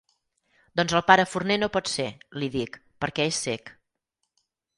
Doncs 0.79 0.95
el 0.99 1.03
pare 1.09 1.25
Forner 1.33 1.57
no 1.63 1.69
pot 1.75 1.91
ser 1.91 2.07
—li 2.39 2.49
dic—, 2.57 2.81
perquè 3.05 3.29
és 3.35 3.43
cec. 3.49 3.71